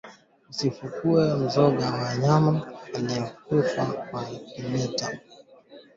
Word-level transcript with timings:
Usifunue 0.49 1.33
mzoga 1.35 1.91
wa 1.91 2.09
mnyama 2.15 2.67
aliekufa 2.93 3.85
kwa 3.85 4.25
kimeta 4.25 5.19